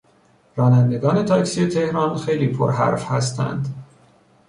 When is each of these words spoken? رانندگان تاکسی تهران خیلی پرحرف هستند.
رانندگان 0.55 1.25
تاکسی 1.25 1.67
تهران 1.67 2.17
خیلی 2.17 2.47
پرحرف 2.47 3.11
هستند. 3.11 3.83